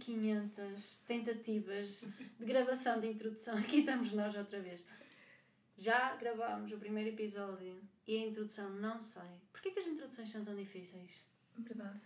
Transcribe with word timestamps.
depois 0.00 0.04
de 0.04 0.10
1500 0.10 0.98
tentativas 1.00 2.04
de 2.38 2.46
gravação 2.46 3.00
de 3.00 3.08
introdução, 3.08 3.56
aqui 3.58 3.80
estamos 3.80 4.12
nós 4.12 4.34
outra 4.34 4.60
vez. 4.60 4.86
Já 5.76 6.16
gravámos 6.16 6.72
o 6.72 6.78
primeiro 6.78 7.10
episódio 7.10 7.80
e 8.06 8.16
a 8.16 8.26
introdução 8.26 8.70
não 8.70 9.00
sai. 9.00 9.30
Porquê 9.52 9.70
que 9.70 9.80
as 9.80 9.86
introduções 9.86 10.30
são 10.30 10.44
tão 10.44 10.54
difíceis? 10.56 11.24
Verdade. 11.58 11.98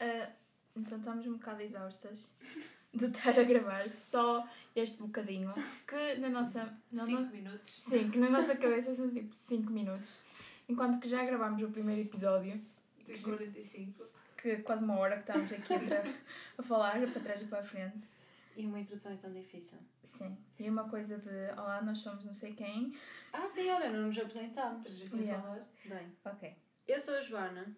Uh, 0.00 0.32
então 0.76 0.98
estamos 0.98 1.26
um 1.26 1.34
bocado 1.34 1.62
exaustas 1.62 2.32
de 2.92 3.06
estar 3.06 3.38
a 3.38 3.42
gravar 3.42 3.90
só 3.90 4.46
este 4.74 4.98
bocadinho 4.98 5.52
que 5.86 6.14
na 6.16 6.30
nossa. 6.30 6.76
5 6.92 7.10
no... 7.10 7.30
minutos. 7.30 7.82
Sim, 7.88 8.10
que 8.10 8.18
na 8.18 8.28
nossa 8.30 8.56
cabeça 8.56 8.94
são 8.94 9.08
tipo 9.08 9.34
5 9.34 9.70
minutos. 9.70 10.20
Enquanto 10.68 10.98
que 10.98 11.08
já 11.08 11.24
gravámos 11.24 11.62
o 11.62 11.70
primeiro 11.70 12.02
episódio. 12.02 12.60
De 13.04 13.20
45. 13.20 14.13
Que 14.44 14.58
quase 14.58 14.84
uma 14.84 14.98
hora 14.98 15.14
que 15.14 15.22
estamos 15.22 15.50
aqui 15.50 15.72
a, 16.58 16.62
falar, 16.62 17.00
para 17.10 17.22
trás 17.22 17.40
e 17.40 17.46
para 17.46 17.60
a 17.60 17.64
frente. 17.64 18.06
E 18.54 18.66
uma 18.66 18.78
introdução 18.78 19.14
é 19.14 19.16
tão 19.16 19.32
difícil. 19.32 19.78
Sim. 20.02 20.36
E 20.58 20.68
uma 20.68 20.86
coisa 20.86 21.16
de 21.16 21.50
Olá, 21.52 21.80
nós 21.80 21.96
somos 21.96 22.26
não 22.26 22.34
sei 22.34 22.52
quem. 22.52 22.94
Ah, 23.32 23.48
sim, 23.48 23.70
olha, 23.70 23.88
não 23.88 24.08
nos 24.08 24.18
apresentámos. 24.18 25.10
Yeah. 25.14 25.66
Bem. 25.86 26.12
Ok. 26.26 26.54
Eu 26.86 27.00
sou 27.00 27.14
a 27.14 27.22
Joana. 27.22 27.74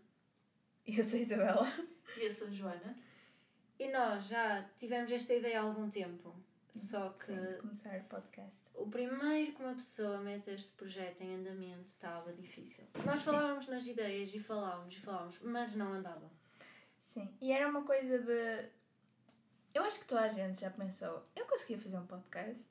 Eu 0.84 1.05
sou 1.05 1.20
a 1.20 1.23
Isabela. 1.23 1.73
E 2.16 2.25
eu 2.25 2.30
sou 2.30 2.48
a 2.48 2.51
Joana. 2.51 2.97
E 3.78 3.89
nós 3.92 4.27
já 4.27 4.64
tivemos 4.77 5.12
esta 5.12 5.34
ideia 5.34 5.61
há 5.61 5.62
algum 5.62 5.89
tempo. 5.89 6.34
Só 6.69 7.11
que. 7.11 7.27
Sim, 7.27 7.47
de 7.47 7.55
começar 7.58 7.97
o 8.01 8.05
podcast. 8.06 8.70
O 8.75 8.91
primeiro 8.91 9.53
que 9.53 9.62
uma 9.62 9.75
pessoa 9.77 10.19
mete 10.19 10.51
este 10.51 10.73
projeto 10.73 11.20
em 11.20 11.36
andamento 11.36 11.86
estava 11.86 12.33
difícil. 12.33 12.89
Nós 13.05 13.23
falávamos 13.23 13.67
Sim. 13.67 13.70
nas 13.70 13.86
ideias 13.86 14.34
e 14.34 14.41
falávamos 14.41 14.97
e 14.97 15.01
falávamos, 15.01 15.39
mas 15.42 15.73
não 15.77 15.92
andava. 15.92 16.28
Sim, 17.17 17.34
e 17.41 17.50
era 17.50 17.67
uma 17.67 17.83
coisa 17.83 18.19
de. 18.19 18.69
Eu 19.72 19.83
acho 19.84 20.00
que 20.00 20.06
toda 20.06 20.20
a 20.20 20.28
gente 20.28 20.61
já 20.61 20.70
pensou, 20.70 21.27
eu 21.34 21.47
conseguia 21.47 21.78
fazer 21.78 21.97
um 21.97 22.06
podcast. 22.06 22.69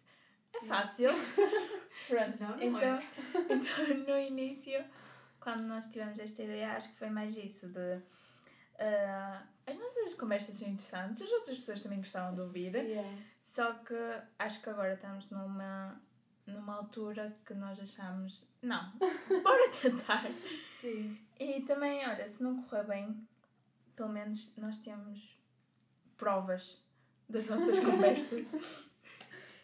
É 0.54 0.66
fácil. 0.68 1.10
Pronto. 2.08 2.40
Não, 2.40 2.50
não 2.50 2.60
é. 2.60 2.66
então, 2.66 2.80
é. 2.80 3.08
então, 3.50 3.98
no 4.08 4.20
início, 4.20 4.86
quando 5.40 5.64
nós 5.64 5.88
tivemos 5.88 6.20
esta 6.20 6.44
ideia, 6.44 6.74
acho 6.74 6.90
que 6.90 6.96
foi 7.00 7.10
mais 7.10 7.36
isso 7.36 7.70
de. 7.70 7.96
Uh, 8.76 9.48
as 9.66 9.78
nossas 9.80 10.14
conversas 10.14 10.56
são 10.56 10.68
interessantes, 10.68 11.24
as 11.24 11.32
outras 11.32 11.58
pessoas 11.58 11.82
também 11.82 11.98
gostavam 11.98 12.36
de 12.36 12.42
ouvir. 12.42 12.76
Yeah. 12.76 13.18
Só 13.42 13.74
que 13.74 13.96
acho 14.38 14.62
que 14.62 14.70
agora 14.70 14.94
estamos 14.94 15.32
numa, 15.32 16.00
numa 16.46 16.76
altura 16.76 17.36
que 17.44 17.56
nós 17.56 17.80
achamos. 17.80 18.48
Não, 18.62 18.92
bora 19.44 19.72
tentar. 19.72 20.30
Sim. 20.80 21.20
E 21.40 21.62
também, 21.62 22.08
olha, 22.08 22.30
se 22.30 22.44
não 22.44 22.62
correr 22.62 22.84
bem, 22.84 23.28
pelo 23.96 24.10
menos 24.10 24.56
nós 24.58 24.80
temos 24.80 25.38
provas 26.18 26.82
das 27.28 27.48
nossas 27.48 27.80
conversas. 27.84 28.48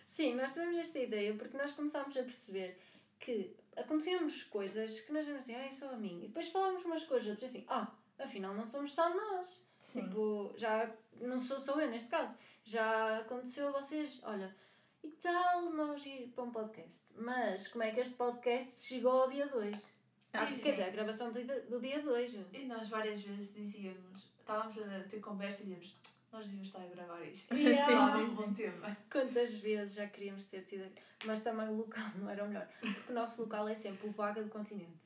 Sim, 0.06 0.36
nós 0.36 0.52
tivemos 0.52 0.78
esta 0.78 1.00
ideia 1.00 1.34
porque 1.34 1.58
nós 1.58 1.72
começámos 1.72 2.16
a 2.18 2.24
perceber 2.24 2.78
que 3.20 3.56
aconteciam-nos 3.78 4.44
coisas 4.44 5.00
que 5.02 5.14
nós 5.14 5.26
dizemos 5.26 5.44
assim, 5.44 5.56
ah, 5.56 5.66
é 5.66 5.70
só 5.70 5.94
a 5.94 5.98
mim. 5.98 6.24
E 6.24 6.28
depois 6.28 6.50
falávamos 6.50 6.84
umas 6.84 7.04
coisas 7.06 7.30
outras 7.30 7.50
assim, 7.50 7.64
ah, 7.68 7.92
afinal 8.20 8.54
não 8.54 8.66
somos 8.66 8.94
só 8.94 9.10
nós. 9.14 9.64
Sim. 9.80 10.04
Tipo, 10.04 10.54
já 10.58 10.92
não 11.20 11.40
sou 11.40 11.60
só 11.60 11.80
eu 11.80 11.90
neste 11.90 12.10
caso. 12.10 12.38
Já 12.64 13.20
aconteceu 13.20 13.70
a 13.70 13.82
vocês, 13.82 14.20
olha, 14.24 14.56
e 15.04 15.10
tal 15.10 15.72
nós 15.72 16.06
ir 16.06 16.32
para 16.36 16.44
um 16.44 16.52
podcast. 16.52 17.14
Mas 17.16 17.68
como 17.68 17.84
é 17.84 17.92
que 17.92 18.00
este 18.00 18.14
podcast 18.16 18.86
chegou 18.86 19.24
ao 19.24 19.30
dia 19.30 19.48
2? 19.48 20.02
Ah, 20.34 20.46
quer 20.46 20.74
dizer, 20.74 20.84
a 20.84 20.90
gravação 20.90 21.32
do, 21.32 21.42
do 21.70 21.80
dia 21.80 22.02
2. 22.02 22.34
E 22.54 22.66
nós 22.66 22.88
várias 22.88 23.22
vezes 23.22 23.54
dizíamos, 23.54 24.31
estávamos 24.42 24.78
a 24.78 25.04
ter 25.10 25.20
conversa 25.20 25.62
e 25.62 25.66
dizíamos, 25.66 25.96
nós 26.32 26.46
devíamos 26.46 26.68
estar 26.70 26.82
a 26.84 26.88
gravar 26.88 27.22
isto. 27.24 27.54
Yeah. 27.56 28.18
um 28.18 28.36
bom 28.36 28.54
tema. 28.54 28.98
Quantas 29.12 29.56
vezes 29.56 29.96
já 29.96 30.08
queríamos 30.08 30.46
ter 30.46 30.64
tido. 30.64 30.92
Mas 31.26 31.42
também 31.42 31.68
o 31.68 31.78
local 31.78 32.06
não 32.16 32.30
era 32.30 32.44
o 32.44 32.48
melhor. 32.48 32.68
Porque 32.80 33.12
o 33.12 33.16
nosso 33.16 33.42
local 33.42 33.68
é 33.68 33.74
sempre 33.74 34.08
o 34.08 34.12
Vaga 34.12 34.42
do 34.44 34.50
Continente. 34.50 35.00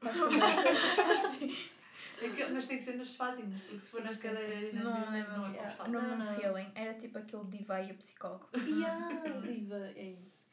Nós 0.00 0.16
É 2.22 2.48
mas 2.50 2.66
tem 2.66 2.76
que 2.76 2.84
ser 2.84 2.96
nos 2.96 3.10
sofazinhos, 3.10 3.60
porque 3.62 3.80
se 3.80 3.90
for 3.90 4.04
nas 4.04 4.16
cadeiras 4.16 4.72
não, 4.74 4.84
não, 4.84 5.14
é 5.14 5.26
não, 5.26 5.46
é 5.46 5.58
confortável. 5.58 5.92
Não, 5.92 6.02
não, 6.02 6.18
não, 6.18 6.36
feeling. 6.36 6.70
Era 6.74 6.94
tipo 6.94 7.18
aquele 7.18 7.44
diva 7.46 7.82
e 7.82 7.90
o 7.90 7.94
psicólogo. 7.96 8.48
Yeah, 8.54 9.40
diva, 9.40 9.92
é 9.96 10.16
isso. 10.22 10.44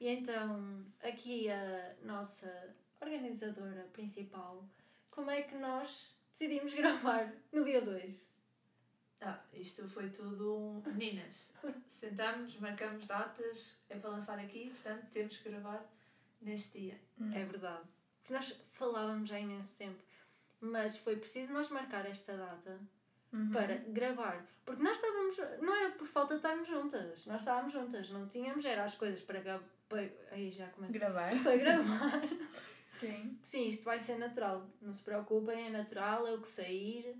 E 0.00 0.08
então, 0.08 0.84
aqui 1.00 1.48
a 1.48 1.94
nossa 2.02 2.74
organizadora 3.00 3.88
principal, 3.92 4.68
como 5.10 5.30
é 5.30 5.42
que 5.42 5.54
nós 5.54 6.16
decidimos 6.32 6.74
gravar 6.74 7.32
no 7.52 7.64
dia 7.64 7.80
2? 7.80 8.32
Ah, 9.20 9.40
isto 9.52 9.88
foi 9.88 10.10
tudo 10.10 10.82
meninas. 10.86 11.52
Sentámos, 11.86 12.58
marcamos 12.58 13.06
datas, 13.06 13.78
é 13.88 13.96
para 13.96 14.10
lançar 14.10 14.38
aqui, 14.38 14.70
portanto 14.70 15.06
temos 15.10 15.36
que 15.36 15.48
gravar 15.48 15.84
neste 16.40 16.78
dia. 16.78 17.00
Hum. 17.20 17.32
É 17.32 17.44
verdade. 17.44 17.86
Porque 18.20 18.34
nós 18.34 18.60
falávamos 18.72 19.30
há 19.30 19.38
imenso 19.38 19.76
tempo 19.76 20.02
mas 20.62 20.96
foi 20.96 21.16
preciso 21.16 21.52
nós 21.52 21.68
marcar 21.68 22.06
esta 22.06 22.36
data 22.36 22.78
uhum. 23.32 23.50
para 23.50 23.74
gravar. 23.88 24.46
Porque 24.64 24.80
nós 24.80 24.96
estávamos, 24.96 25.36
não 25.60 25.74
era 25.74 25.90
por 25.90 26.06
falta 26.06 26.34
de 26.34 26.38
estarmos 26.38 26.68
juntas, 26.68 27.26
nós 27.26 27.40
estávamos 27.40 27.72
juntas, 27.72 28.08
não 28.10 28.28
tínhamos, 28.28 28.64
era 28.64 28.84
as 28.84 28.94
coisas 28.94 29.20
para 29.20 29.40
gravar. 29.40 29.64
Aí 30.30 30.50
já 30.50 30.68
começa. 30.68 30.96
Gravar. 30.96 31.32
Para 31.42 31.56
gravar. 31.56 32.22
Sim. 33.06 33.38
Sim, 33.42 33.68
isto 33.68 33.84
vai 33.84 33.98
ser 33.98 34.18
natural, 34.18 34.68
não 34.80 34.92
se 34.92 35.02
preocupem, 35.02 35.66
é 35.66 35.70
natural, 35.70 36.26
é 36.26 36.32
o 36.32 36.40
que 36.40 36.48
sair 36.48 37.16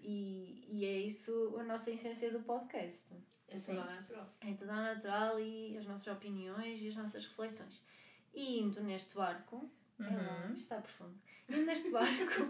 e, 0.00 0.66
e 0.68 0.84
é 0.84 0.98
isso 0.98 1.56
a 1.58 1.62
nossa 1.64 1.90
essência 1.90 2.30
do 2.30 2.40
podcast. 2.40 3.06
É 3.48 3.58
tudo 3.58 3.80
ao 3.80 3.86
natural. 3.86 4.34
É 4.40 4.54
tudo 4.54 4.72
natural 4.72 5.40
e 5.40 5.76
as 5.76 5.86
nossas 5.86 6.06
opiniões 6.06 6.80
e 6.80 6.88
as 6.88 6.96
nossas 6.96 7.26
reflexões. 7.26 7.82
E 8.34 8.60
indo 8.60 8.82
neste 8.82 9.14
barco, 9.14 9.70
é 10.00 10.02
uhum. 10.02 10.50
É 10.50 10.52
está 10.52 10.80
profundo. 10.80 11.18
E 11.48 11.56
neste 11.56 11.90
barco, 11.92 12.42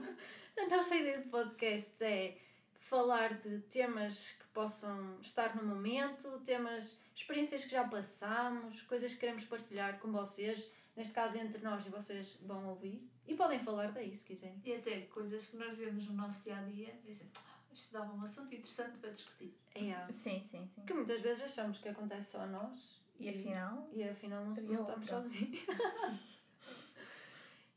a 0.58 0.68
nossa 0.68 0.94
ideia 0.94 1.18
de 1.18 1.28
podcast 1.28 2.02
é 2.04 2.38
falar 2.78 3.40
de 3.40 3.58
temas 3.62 4.32
que 4.32 4.46
possam 4.48 5.18
estar 5.20 5.56
no 5.56 5.64
momento, 5.64 6.40
temas, 6.44 6.98
experiências 7.14 7.64
que 7.64 7.70
já 7.70 7.84
passamos, 7.84 8.82
coisas 8.82 9.12
que 9.14 9.20
queremos 9.20 9.44
partilhar 9.44 9.98
com 9.98 10.12
vocês, 10.12 10.70
neste 10.96 11.14
caso 11.14 11.38
entre 11.38 11.62
nós 11.62 11.86
e 11.86 11.90
vocês 11.90 12.36
vão 12.42 12.66
ouvir. 12.68 13.08
E 13.26 13.34
podem 13.34 13.58
falar 13.58 13.92
daí 13.92 14.14
se 14.14 14.24
quiserem. 14.24 14.60
E 14.64 14.74
até 14.74 15.02
coisas 15.02 15.46
que 15.46 15.56
nós 15.56 15.76
vemos 15.76 16.06
no 16.08 16.14
nosso 16.14 16.42
dia 16.42 16.56
a 16.56 16.62
dia 16.62 16.98
e 17.04 17.10
assim, 17.10 17.30
isto 17.72 17.92
dava 17.92 18.12
um 18.12 18.22
assunto 18.22 18.54
interessante 18.54 18.98
para 18.98 19.10
discutir. 19.10 19.54
Yeah. 19.76 20.10
Sim, 20.12 20.42
sim, 20.42 20.66
sim. 20.66 20.84
Que 20.84 20.94
muitas 20.94 21.20
vezes 21.20 21.44
achamos 21.44 21.78
que 21.78 21.88
acontece 21.88 22.32
só 22.32 22.40
a 22.40 22.46
nós. 22.46 23.00
E, 23.18 23.26
e 23.26 23.30
afinal? 23.30 23.88
E 23.92 24.04
afinal 24.04 24.44
não, 24.44 24.52
não 24.52 24.80
estamos 24.80 25.06
sozinhos. 25.06 25.60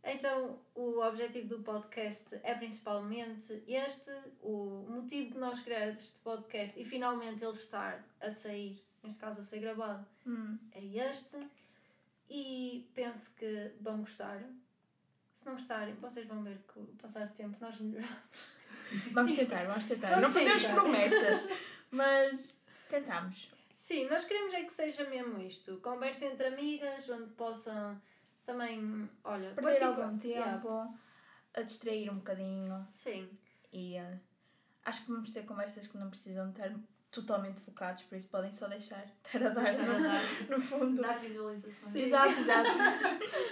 Então, 0.08 0.60
o 0.76 1.00
objetivo 1.00 1.48
do 1.48 1.64
podcast 1.64 2.40
é 2.44 2.54
principalmente 2.54 3.64
este, 3.68 4.12
o 4.40 4.86
motivo 4.88 5.34
de 5.34 5.40
nós 5.40 5.60
criar 5.62 5.88
este 5.90 6.20
podcast 6.20 6.80
e 6.80 6.86
finalmente 6.86 7.44
ele 7.44 7.54
estar 7.54 8.06
a 8.22 8.30
sair, 8.30 8.80
neste 9.04 9.20
caso 9.20 9.40
a 9.40 9.44
ser 9.44 9.62
gravado, 9.62 10.06
hum. 10.28 10.60
é 10.72 10.86
este. 11.10 11.38
E 12.30 12.90
penso 12.94 13.36
que 13.36 13.74
vão 13.80 14.00
gostar. 14.00 14.42
Se 15.34 15.46
não 15.46 15.54
gostarem, 15.54 15.94
vocês 15.96 16.26
vão 16.28 16.44
ver 16.44 16.60
que, 16.74 16.80
passar 17.02 17.28
o 17.28 17.30
tempo, 17.30 17.58
nós 17.60 17.80
melhoramos. 17.80 18.56
Vamos 19.12 19.34
tentar, 19.34 19.66
vamos 19.66 19.88
tentar. 19.88 20.10
Vamos 20.12 20.24
não 20.24 20.34
fazemos 20.34 20.62
tentar. 20.62 20.82
promessas, 20.82 21.50
mas 21.92 22.54
tentamos. 22.88 23.52
Sim, 23.74 24.08
nós 24.10 24.26
queremos 24.26 24.54
é 24.54 24.64
que 24.64 24.72
seja 24.72 25.08
mesmo 25.10 25.42
isto. 25.42 25.78
Conversa 25.82 26.26
entre 26.26 26.48
amigas, 26.48 27.10
onde 27.10 27.30
possam 27.34 28.02
também, 28.46 29.10
olha, 29.24 29.52
perder 29.52 29.84
algum 29.84 30.18
tempo, 30.18 30.28
yeah. 30.28 30.94
a 31.56 31.62
distrair 31.62 32.10
um 32.10 32.18
bocadinho. 32.18 32.86
Sim. 32.90 33.30
E 33.74 34.00
uh, 34.00 34.20
acho 34.86 35.06
que 35.06 35.12
vamos 35.12 35.34
ter 35.34 35.46
conversas 35.46 35.88
que 35.88 35.98
não 35.98 36.10
precisam 36.10 36.50
estar 36.50 36.74
totalmente 37.16 37.62
focados, 37.62 38.04
por 38.04 38.18
isso 38.18 38.28
podem 38.28 38.52
só 38.52 38.68
deixar 38.68 39.06
estar 39.06 39.42
a 39.42 39.50
dar, 39.50 39.64
deixar 39.64 39.88
no, 39.88 39.96
a 39.96 40.00
dar. 40.00 40.50
no 40.50 40.62
fundo. 40.62 41.02
Dar 41.02 41.20
visualizações. 41.20 41.94
Sim. 41.94 42.02
Exato, 42.02 42.38
exato. 42.40 42.70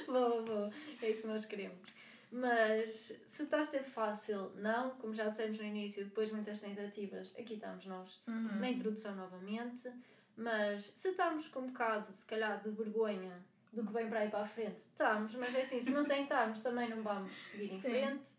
boa, 0.05 0.41
boa. 0.41 0.71
É 1.01 1.09
isso 1.09 1.21
que 1.21 1.27
nós 1.27 1.45
queremos. 1.45 1.93
Mas 2.29 3.21
se 3.25 3.43
está 3.43 3.59
a 3.59 3.63
ser 3.63 3.83
fácil, 3.83 4.51
não, 4.55 4.91
como 4.91 5.13
já 5.13 5.29
dissemos 5.29 5.57
no 5.57 5.63
início, 5.63 6.03
depois 6.03 6.29
de 6.29 6.35
muitas 6.35 6.59
tentativas, 6.59 7.33
aqui 7.37 7.53
estamos 7.53 7.85
nós, 7.85 8.21
uhum. 8.27 8.59
na 8.59 8.69
introdução 8.69 9.15
novamente. 9.15 9.89
Mas 10.35 10.91
se 10.95 11.09
estamos 11.09 11.47
com 11.47 11.61
um 11.61 11.67
bocado, 11.67 12.11
se 12.11 12.25
calhar, 12.25 12.61
de 12.61 12.71
vergonha 12.71 13.39
do 13.71 13.85
que 13.85 13.93
vem 13.93 14.09
para 14.09 14.21
aí 14.21 14.29
para 14.29 14.41
a 14.41 14.45
frente. 14.45 14.81
Estamos, 14.89 15.35
mas 15.35 15.55
é 15.55 15.61
assim, 15.61 15.79
se 15.79 15.91
não 15.91 16.05
tentarmos 16.05 16.59
também 16.59 16.89
não 16.89 17.01
vamos 17.01 17.33
seguir 17.47 17.71
em 17.71 17.81
Sim. 17.81 17.89
frente. 17.89 18.29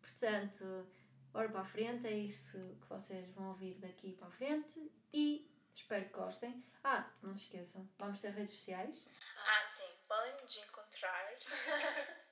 Portanto, 0.00 0.86
Bora 1.32 1.48
para 1.48 1.62
a 1.62 1.64
frente, 1.64 2.06
é 2.06 2.10
isso 2.10 2.58
que 2.82 2.86
vocês 2.86 3.26
vão 3.30 3.48
ouvir 3.48 3.80
daqui 3.80 4.12
para 4.12 4.28
a 4.28 4.30
frente 4.30 4.92
e 5.14 5.50
espero 5.74 6.04
que 6.04 6.12
gostem. 6.12 6.62
Ah, 6.84 7.10
não 7.22 7.34
se 7.34 7.44
esqueçam, 7.44 7.88
vamos 7.96 8.20
ter 8.20 8.32
redes 8.32 8.50
sociais. 8.50 9.02
Ah, 9.38 9.66
sim, 9.66 9.88
podem 10.06 10.42
nos 10.42 10.54
encontrar 10.58 11.32
uh, 11.32 11.34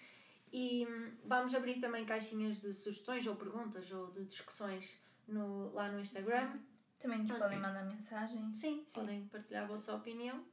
e 0.51 0.87
hum, 0.87 1.15
vamos 1.23 1.53
abrir 1.53 1.79
também 1.79 2.03
caixinhas 2.05 2.59
de 2.59 2.73
sugestões 2.73 3.27
ou 3.27 3.35
perguntas 3.35 3.91
ou 3.91 4.11
de 4.11 4.25
discussões 4.25 4.99
no, 5.27 5.71
lá 5.73 5.91
no 5.91 5.99
Instagram. 5.99 6.59
Também 6.97 7.19
nos 7.19 7.37
podem 7.37 7.59
mandar 7.59 7.85
mensagem. 7.85 8.51
Sim, 8.53 8.83
Sim, 8.85 8.93
podem 8.93 9.27
partilhar 9.27 9.63
a 9.63 9.67
vossa 9.67 9.95
opinião. 9.95 10.43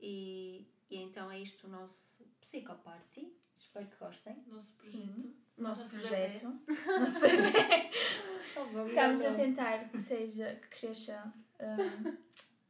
E, 0.00 0.66
e 0.90 0.96
então 0.96 1.30
é 1.30 1.38
isto 1.38 1.68
o 1.68 1.70
nosso 1.70 2.26
Psicoparty. 2.40 3.32
Espero 3.62 3.86
que 3.86 3.96
gostem. 3.96 4.44
Nosso 4.46 4.72
projeto. 4.72 5.02
Sim. 5.02 5.36
Nosso, 5.56 5.82
nosso 5.82 5.98
projeto. 5.98 6.60
Nosso 7.00 7.20
bebê. 7.20 7.90
oh, 8.56 8.86
Estamos 8.88 9.24
a 9.24 9.34
tentar 9.34 9.88
que 9.88 9.98
seja, 9.98 10.54
que 10.56 10.68
cresça 10.68 11.32
um, 11.60 12.16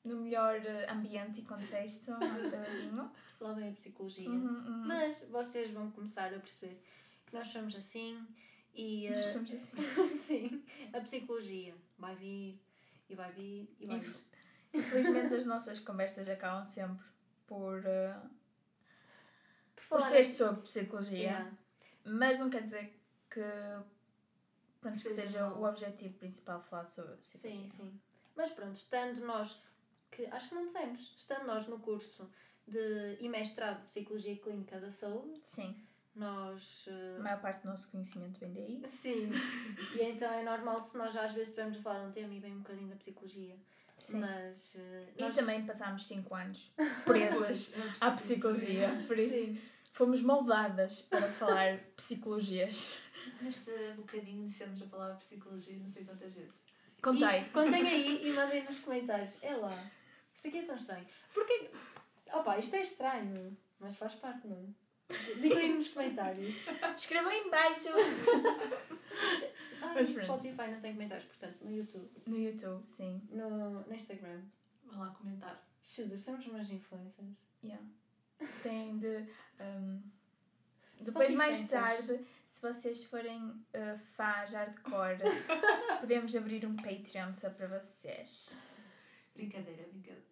no 0.05 0.21
melhor 0.21 0.61
ambiente 0.89 1.41
e 1.41 1.45
contexto, 1.45 2.11
nosso 2.13 2.51
bebezinho. 2.51 3.11
Lá 3.41 3.53
vem 3.53 3.71
a 3.71 3.73
psicologia. 3.73 4.29
Uhum, 4.29 4.47
uhum. 4.47 4.87
Mas 4.87 5.25
vocês 5.31 5.71
vão 5.71 5.91
começar 5.91 6.33
a 6.33 6.39
perceber 6.39 6.81
que 7.27 7.35
nós 7.35 7.49
somos 7.49 7.75
assim 7.75 8.25
e. 8.75 9.09
Nós 9.11 9.27
uh, 9.27 9.33
somos 9.33 9.53
assim. 9.53 9.77
sim, 10.17 10.65
a 10.93 11.01
psicologia 11.01 11.75
vai 11.99 12.15
vir 12.15 12.61
e 13.09 13.15
vai 13.15 13.33
vir 13.33 13.75
e 13.81 13.87
vai 13.87 13.99
vir. 13.99 14.17
Infelizmente 14.75 15.35
as 15.35 15.45
nossas 15.45 15.81
conversas 15.81 16.29
acabam 16.29 16.65
sempre 16.65 17.05
por. 17.47 17.79
Uh, 17.81 18.42
por, 19.93 20.01
por 20.01 20.09
ser 20.09 20.25
sobre 20.25 20.63
psicologia. 20.63 21.19
Yeah. 21.19 21.53
Mas 22.05 22.39
não 22.39 22.51
quer 22.51 22.63
dizer 22.63 22.99
que. 23.31 23.41
Pronto, 24.81 25.01
que 25.01 25.11
seja 25.11 25.49
o 25.49 25.65
objetivo 25.65 26.15
principal 26.19 26.61
falar 26.61 26.85
sobre 26.85 27.15
psicologia. 27.17 27.69
Sim, 27.69 27.69
sim. 27.69 28.01
Mas 28.35 28.51
pronto, 28.51 28.75
estando 28.75 29.21
nós 29.25 29.63
que 30.11 30.27
acho 30.27 30.51
que 30.51 30.55
não 30.55 30.65
dissemos, 30.65 31.15
estando 31.17 31.47
nós 31.47 31.67
no 31.67 31.79
curso 31.79 32.31
de 32.67 33.17
e 33.21 33.29
mestrado 33.29 33.81
de 33.81 33.87
Psicologia 33.87 34.37
Clínica 34.37 34.79
da 34.81 34.91
Saúde. 34.91 35.41
Sim. 35.43 35.75
Nós. 36.15 36.87
Uh... 36.87 37.21
A 37.21 37.23
maior 37.23 37.41
parte 37.41 37.63
do 37.63 37.69
nosso 37.69 37.91
conhecimento 37.91 38.39
vem 38.39 38.53
daí. 38.53 38.83
Sim. 38.87 39.31
e 39.95 40.03
então 40.03 40.31
é 40.33 40.43
normal 40.43 40.81
se 40.81 40.99
nós 40.99 41.17
às 41.17 41.33
vezes 41.33 41.49
estivermos 41.49 41.79
a 41.79 41.83
falar 41.83 42.01
de 42.01 42.07
um 42.07 42.13
tema 42.13 42.35
e 42.35 42.41
vem 42.41 42.53
um 42.55 42.59
bocadinho 42.59 42.89
da 42.89 42.97
psicologia. 42.97 43.57
Sim. 43.97 44.21
Mas. 44.21 44.75
Uh, 44.75 45.07
nós... 45.19 45.35
E 45.35 45.39
também 45.39 45.65
passámos 45.65 46.07
5 46.07 46.35
anos 46.35 46.73
presas 47.07 47.73
à 48.01 48.11
psicologia. 48.11 49.05
Por 49.07 49.19
isso 49.19 49.35
Sim. 49.35 49.61
Fomos 49.93 50.23
moldadas 50.23 51.03
para 51.03 51.29
falar 51.29 51.79
psicologias. 51.97 52.99
Neste 53.41 53.71
bocadinho 53.97 54.45
dissemos 54.45 54.83
a 54.83 54.87
palavra 54.87 55.17
psicologia 55.17 55.77
não 55.77 55.89
sei 55.89 56.05
quantas 56.05 56.33
vezes. 56.33 56.63
Contei. 57.01 57.41
E, 57.41 57.45
contem 57.47 57.87
aí 57.87 58.29
e 58.29 58.33
mandem 58.33 58.65
nos 58.65 58.81
comentários. 58.81 59.37
É 59.43 59.55
lá. 59.57 59.73
Isto 60.33 60.49
aqui 60.49 60.59
é 60.59 60.63
tão 60.63 60.77
estranho. 60.77 61.07
Porque. 61.35 61.71
Opa, 62.33 62.59
isto 62.59 62.75
é 62.77 62.81
estranho, 62.81 63.57
mas 63.79 63.97
faz 63.97 64.15
parte, 64.15 64.47
não 64.47 64.57
é? 64.57 64.83
Digam 65.41 65.59
aí 65.59 65.75
nos 65.75 65.89
comentários. 65.89 66.57
Escrevam 66.97 67.31
aí 67.31 67.41
embaixo. 67.41 67.89
ah, 69.83 69.95
no 69.95 70.07
Spotify 70.07 70.69
não 70.71 70.81
tem 70.81 70.93
comentários, 70.93 71.27
portanto, 71.27 71.59
no 71.63 71.71
YouTube. 71.71 72.11
No 72.27 72.39
YouTube, 72.39 72.85
sim. 72.85 73.21
No, 73.31 73.83
no 73.83 73.95
Instagram. 73.95 74.41
Vão 74.85 75.01
lá 75.01 75.09
comentar. 75.11 75.63
Jesus, 75.83 76.23
somos 76.23 76.47
umas 76.47 76.71
influencers. 76.71 77.47
Yeah. 77.63 77.85
Tem 78.63 78.99
de. 78.99 79.27
Um, 79.61 80.03
depois, 81.01 81.35
mais 81.35 81.69
tarde, 81.69 82.25
se 82.51 82.63
vocês 82.63 83.05
forem 83.05 83.45
uh, 83.45 83.99
fãs 84.15 84.53
hardcore, 84.53 85.19
podemos 86.01 86.35
abrir 86.37 86.65
um 86.67 86.77
Patreon 86.77 87.35
só 87.35 87.51
para 87.51 87.67
vocês. 87.67 88.61
Brincadeira, 89.35 89.85
brincadeira. 89.89 90.23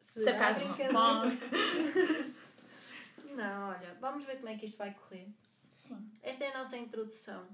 Sarcasmo. 0.00 0.74
Não, 3.34 3.70
olha, 3.70 3.96
vamos 4.00 4.24
ver 4.24 4.36
como 4.36 4.48
é 4.48 4.56
que 4.56 4.66
isto 4.66 4.76
vai 4.76 4.92
correr. 4.92 5.28
Sim. 5.70 6.10
Esta 6.22 6.44
é 6.44 6.48
a 6.48 6.58
nossa 6.58 6.76
introdução. 6.76 7.48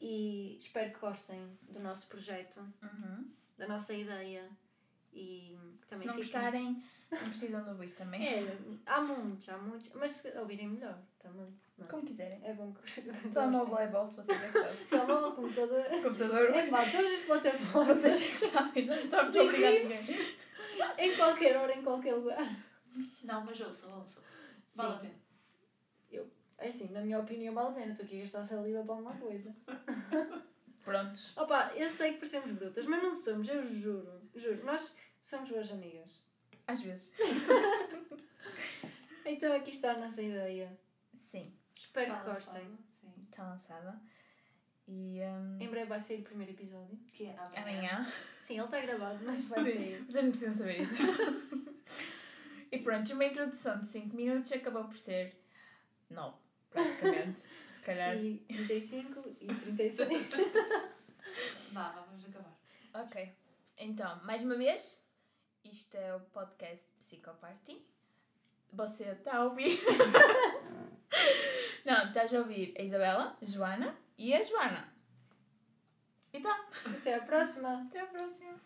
E 0.00 0.56
espero 0.58 0.92
que 0.92 1.00
gostem 1.00 1.58
do 1.62 1.80
nosso 1.80 2.06
projeto, 2.06 2.60
uhum. 2.82 3.30
da 3.58 3.66
nossa 3.66 3.92
ideia. 3.92 4.48
E 5.12 5.58
também 5.88 5.98
Se 5.98 6.06
não 6.06 6.14
fiquem... 6.14 6.16
gostarem, 6.16 6.84
não 7.10 7.18
precisam 7.24 7.62
de 7.64 7.70
ouvir 7.70 7.90
também. 7.92 8.26
É, 8.26 8.58
há 8.86 9.00
muitos, 9.00 9.48
há 9.48 9.58
muitos. 9.58 9.90
Mas 9.94 10.12
se 10.12 10.38
ouvirem 10.38 10.68
melhor 10.68 10.98
também. 11.18 11.52
Não. 11.76 11.86
Como 11.88 12.06
quiserem. 12.06 12.40
É 12.44 12.52
bom 12.52 12.72
que 12.72 13.02
Telemóvel 13.30 13.78
é 13.78 13.88
bom, 13.88 14.06
se 14.06 14.16
vocês 14.16 14.40
já 14.40 14.52
sabem. 14.52 14.86
Telemóvel, 14.86 15.32
computador. 15.32 15.84
computador. 16.02 16.50
É 16.54 16.66
pá, 16.68 16.84
todas 16.90 17.12
as 17.12 17.20
plataformas. 17.20 17.98
Vocês 17.98 18.40
já 18.40 18.48
sabem, 18.48 18.86
não 18.86 18.94
estamos 18.94 19.36
a 19.36 19.42
obrigar 19.42 19.72
ninguém. 19.72 19.98
em 20.98 21.16
qualquer 21.16 21.56
hora, 21.56 21.74
em 21.74 21.82
qualquer 21.82 22.14
lugar. 22.14 22.56
Não, 23.24 23.44
mas 23.44 23.60
ouçam, 23.60 23.98
ouçam. 23.98 24.22
Vale 24.76 24.94
a 24.94 24.98
pena. 24.98 25.14
Eu, 26.10 26.30
é 26.58 26.68
assim, 26.68 26.92
na 26.92 27.00
minha 27.00 27.18
opinião, 27.18 27.54
vale 27.54 27.70
a 27.70 27.72
pena. 27.72 27.92
Estou 27.92 28.06
aqui 28.06 28.18
a 28.18 28.20
gastar 28.20 28.44
saliva 28.44 28.84
para 28.84 28.94
alguma 28.94 29.16
coisa. 29.16 29.54
Prontos. 30.84 31.36
Opa, 31.36 31.72
eu 31.76 31.88
sei 31.88 32.12
que 32.12 32.18
parecemos 32.18 32.52
brutas, 32.52 32.86
mas 32.86 33.02
não 33.02 33.14
somos, 33.14 33.48
eu 33.48 33.66
juro. 33.66 34.22
Juro. 34.34 34.64
Nós 34.64 34.94
somos 35.20 35.50
boas 35.50 35.70
amigas. 35.70 36.22
Às 36.66 36.80
vezes. 36.80 37.12
então 39.24 39.54
aqui 39.54 39.70
está 39.70 39.92
a 39.92 39.98
nossa 39.98 40.22
ideia. 40.22 40.76
Sim. 41.30 41.52
Espero 41.74 42.12
está 42.12 42.20
que 42.20 42.30
gostem. 42.30 42.78
Sim. 43.00 43.26
Está 43.28 43.44
lançada. 43.44 44.00
E, 44.88 45.20
um... 45.22 45.58
Em 45.60 45.68
breve 45.68 45.86
vai 45.86 46.00
sair 46.00 46.20
o 46.20 46.24
primeiro 46.24 46.52
episódio. 46.52 46.96
Que 47.12 47.26
é 47.26 47.36
amanhã. 47.38 47.62
amanhã. 47.62 48.12
Sim, 48.40 48.54
ele 48.54 48.64
está 48.64 48.80
gravado, 48.80 49.20
mas 49.24 49.44
vai 49.44 49.64
Sim. 49.64 49.72
sair. 49.72 50.04
Vocês 50.04 50.24
não 50.24 50.30
precisam 50.30 50.54
saber 50.54 50.80
isso. 50.80 51.02
e 52.72 52.78
pronto, 52.78 53.12
uma 53.12 53.24
introdução 53.24 53.80
de 53.80 53.88
5 53.88 54.16
minutos 54.16 54.50
acabou 54.52 54.84
por 54.84 54.96
ser 54.96 55.36
9, 56.08 56.36
praticamente. 56.70 57.42
Se 57.80 57.86
calhar. 57.86 58.14
E 58.14 58.36
35 58.46 59.36
e 59.40 59.46
36. 59.46 60.28
vá, 61.72 61.88
vá, 61.88 62.02
vamos 62.02 62.26
acabar. 62.26 62.54
Ok. 62.92 63.32
Então, 63.78 64.20
mais 64.22 64.42
uma 64.42 64.54
vez, 64.54 65.02
isto 65.64 65.94
é 65.94 66.14
o 66.14 66.20
podcast 66.20 66.86
Psicoparty. 66.98 67.82
Você 68.74 69.04
está 69.04 69.38
a 69.38 69.44
ouvir? 69.44 69.80
Não, 71.86 72.06
estás 72.06 72.34
a 72.34 72.40
ouvir 72.40 72.74
a 72.78 72.82
Isabela, 72.82 73.38
a 73.40 73.44
Joana 73.46 73.96
e 74.18 74.34
a 74.34 74.44
Joana. 74.44 74.92
E 76.34 76.40
tá. 76.40 76.68
Até 76.84 77.14
a 77.14 77.22
próxima. 77.22 77.86
Até 77.86 78.00
a 78.00 78.06
próxima. 78.06 78.60